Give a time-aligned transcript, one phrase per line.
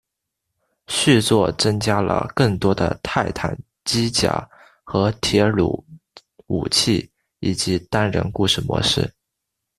[0.87, 3.55] 续作增加了更多的泰坦
[3.85, 4.49] 机甲
[4.83, 5.85] 和铁驭
[6.47, 9.13] 武器以及单人故事模式。